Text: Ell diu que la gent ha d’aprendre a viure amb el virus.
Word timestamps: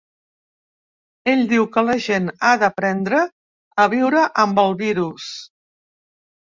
Ell 1.33 1.41
diu 1.51 1.67
que 1.75 1.83
la 1.89 1.97
gent 2.07 2.25
ha 2.49 2.55
d’aprendre 2.65 3.23
a 3.85 3.89
viure 3.95 4.27
amb 4.47 4.67
el 4.67 4.79
virus. 4.85 5.33